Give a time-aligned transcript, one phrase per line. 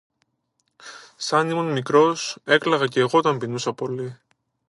[1.15, 4.17] Σαν ήμουν μικρός, έκλαιγα κι εγώ όταν πεινούσα πολύ